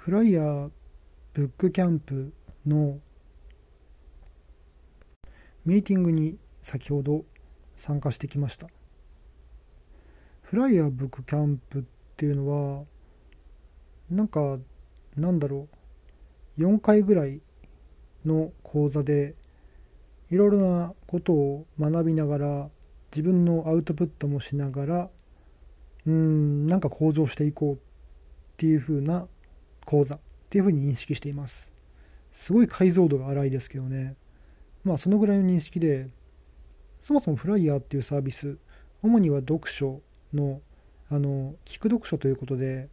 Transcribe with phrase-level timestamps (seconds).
[0.00, 0.70] フライヤー
[1.34, 2.32] ブックキャンプ
[2.66, 3.00] の
[5.66, 7.26] ミーティングに先ほど
[7.76, 8.66] 参加してきました。
[10.40, 11.82] フライヤーブックキャンプっ
[12.16, 12.84] ていうのは
[14.10, 14.56] なんか
[15.18, 15.68] なんだろ
[16.56, 17.42] う4回ぐらい
[18.24, 19.34] の講座で
[20.30, 22.70] いろいろなことを学びながら
[23.12, 25.10] 自分のアウトプットもしながら
[26.06, 27.78] うんなんか向上していこうっ
[28.56, 29.28] ていう風な
[29.90, 31.72] 講座っていう風に認識しています。
[32.32, 34.14] すごい解像度が荒いですけどね。
[34.84, 36.08] まあそのぐらいの認識で
[37.02, 38.56] そもそもフライヤーっていうサービス
[39.02, 40.00] 主には読書
[40.32, 40.60] の
[41.10, 42.88] あの聞く読書ということで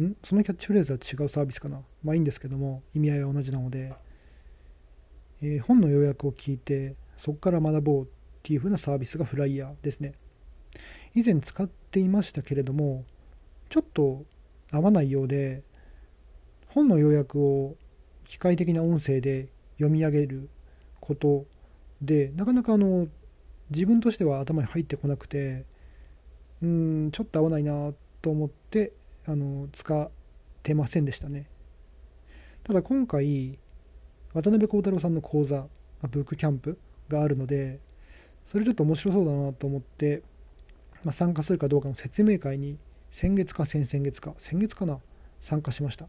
[0.00, 0.14] ん？
[0.22, 1.80] そのキャッチフレーズは違うサービスかな？
[2.04, 3.92] まあいいんですけども意味合いは同じなので、
[5.42, 8.06] えー、本の要約を聞いてそこから学ぼうっ
[8.44, 10.14] ていう風なサービスがフライヤーですね。
[11.12, 13.04] 以前使っていましたけれども
[13.68, 14.24] ちょっと
[14.70, 15.64] 合わないようで
[16.72, 17.76] 本の要約を
[18.26, 20.48] 機械的な音声で読み上げる
[21.00, 21.44] こと
[22.00, 23.08] でなかなかあの
[23.70, 25.64] 自分としては頭に入ってこなくて
[26.62, 28.92] うんちょっと合わないなと思って
[29.26, 30.10] あの使っ
[30.62, 31.46] てませんでしたね。
[32.64, 33.58] ただ今回
[34.32, 35.66] 渡辺幸太郎さんの講座
[36.10, 37.80] ブックキャンプがあるので
[38.52, 40.22] それちょっと面白そうだなと思って、
[41.04, 42.78] まあ、参加するかどうかの説明会に
[43.10, 44.98] 先月か先々月か先月かな
[45.40, 46.06] 参加しました。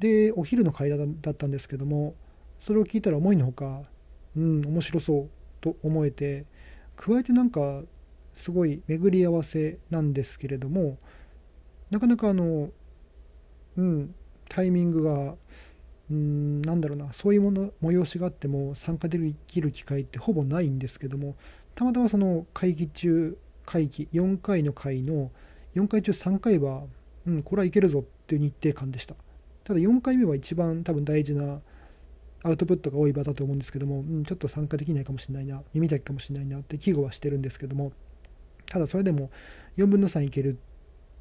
[0.00, 0.96] でお昼の会だ
[1.30, 2.14] ったんですけども
[2.58, 3.82] それを聞いたら思いのほか
[4.36, 5.28] うん面白そう
[5.60, 6.46] と思えて
[6.96, 7.82] 加えてなんか
[8.34, 10.98] すごい巡り合わせなんですけれども
[11.90, 12.70] なかなかあの
[13.76, 14.14] うん
[14.48, 15.34] タイミングが
[16.10, 21.36] うんなんだろうなそういうもの催しがあっても参加できる機会ってほぼないんですけども
[21.74, 25.30] たまたまその会議中会期4回の会の
[25.76, 26.82] 4回中3回は、
[27.26, 29.14] うん、これはいけるぞっていう日程感でした。
[29.70, 31.60] ただ4回目は一番多分大事な
[32.42, 37.92] アウトプットが多い場だと思うんですけども、うん、ちょっと参加できないかもしれないな耳だけかもしれないなって危惧はしてるんですけども
[38.66, 39.30] ただそれでも
[39.76, 40.56] 4分の3いけるっ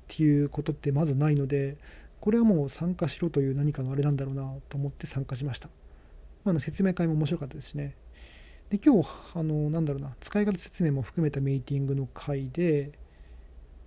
[0.07, 1.77] ていうことってまずないので
[2.21, 5.69] これはもう参加しろという何かのあれなんだろうなと思って参加しました、
[6.43, 7.95] まあ、の説明会も面白かったですね。
[8.71, 12.93] で今日あのなんだろうな使い方説明も含めたミーティングの会で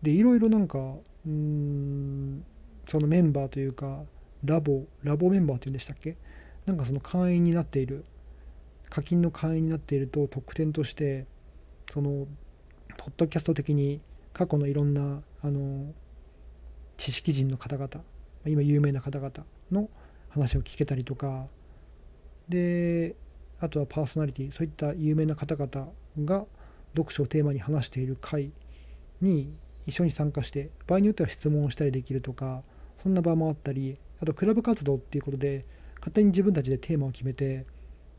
[0.02, 2.44] でいろいろなんかうーん
[2.88, 4.02] そのメンバーというか
[4.44, 6.16] ラボラボメンバーっていうんでしたっけ？
[6.66, 8.04] なんかその会員になっている
[8.90, 11.26] 課金の会員になっていると特典として
[11.90, 12.26] その
[12.98, 14.00] ポッドキャスト的に
[14.32, 15.92] 過去のいろんなあの
[16.96, 17.88] 知識人の方々
[18.46, 19.88] 今有名な方々の
[20.28, 21.46] 話を聞けたりとか
[22.48, 23.16] で
[23.60, 25.88] あとはパーソナリティそういった有名な方々
[26.24, 26.44] が
[26.96, 28.52] 読書をテーマに話している会
[29.20, 29.54] に
[29.86, 32.62] 一緒に参加して場合によっては質問をしたりできるとか
[33.02, 35.66] そんな場もあったりあとクラブ活動っていうことで
[35.96, 37.66] 勝手に自分たちでテーマを決めて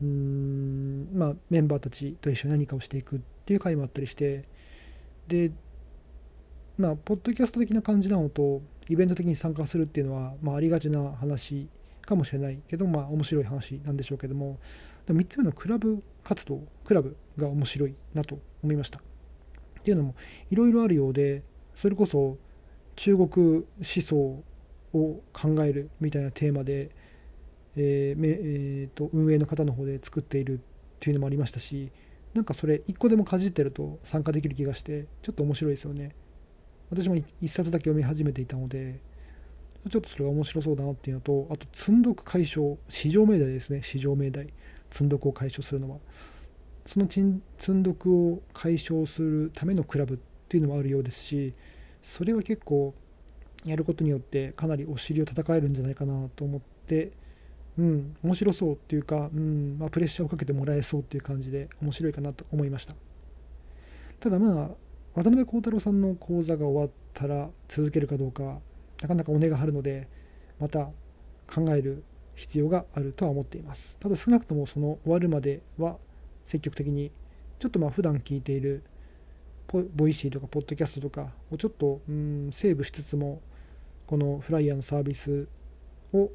[0.02, 4.44] うーんまあメンバーたちと一緒に何かをしていくっていう会もあったりして
[5.28, 5.50] で
[6.76, 8.60] まあポッドキャスト的な感じなのと
[8.90, 11.68] イベント的に参加するっていうのは、まあ、ありがちな話
[12.02, 14.58] かもしれないけどまあ面白い話なんでしょうけども
[15.08, 18.98] 3つ目のクラブ活動クラブが面白いなと思いました。
[18.98, 19.02] っ
[19.82, 20.14] ていうのも
[20.50, 21.42] いろいろあるようで
[21.76, 22.36] それこそ
[22.96, 24.42] 中国思想
[24.94, 26.90] を考えるみたいなテーマで、
[27.76, 30.62] えーえーと、運営の方の方で作っているっ
[31.00, 31.90] ていうのもありましたし
[32.32, 36.14] なんかそれ一個でもかじってると参加できる気がしてちょっと面白いですよね。
[36.90, 39.00] 私も一冊だけ読み始めていたので
[39.90, 43.82] ちょっとそれが面白そうだなっていうのとあと積んどく解消市場命題ですね。
[43.82, 44.48] 市場命題。
[44.90, 45.98] 積んどくを解消するのは。
[46.86, 50.18] その積んどくを解消するためのクラブっ
[50.48, 51.54] ていうのもあるようですし
[52.02, 52.94] それは結構
[53.64, 57.12] やることによってかなりお尻を叩かれるんじゃないかなと思って
[57.78, 62.94] うん面白そうっていうか、うんまあ、プレッシャーをかけてもらえそうっていう感じで面白いかなと思いました。
[64.20, 64.70] ただまあ
[65.14, 68.58] 渡辺幸太郎さんの講座が終わったら続けるかどうか
[69.02, 70.08] なかなかお値が張るので
[70.58, 70.90] また
[71.52, 72.04] 考える
[72.34, 73.96] 必要があるとは思っています。
[73.98, 75.98] ただ少なくともその終わるまでは
[76.44, 77.10] 積極的に
[77.58, 78.82] ちょっとまあ普段聞いている
[79.94, 83.40] ボイシーとかポッドキャストとかをちょっとうんセーブしつつも
[84.14, 85.48] この flier のサービス
[86.12, 86.30] を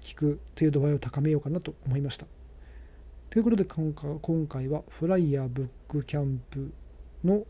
[0.00, 2.26] 聞くという度合いを高めようかなと思いました。
[3.28, 3.92] ということで今
[4.46, 6.72] 回は flier book camp
[7.24, 7.44] の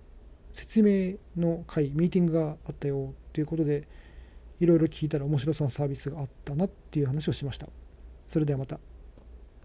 [0.54, 3.86] 説明の会ミーティングがあったよということで
[4.58, 7.68] いろいろ聞いたら面白そうなサービスがあったなっていう話をしました。
[8.26, 8.80] それではまた。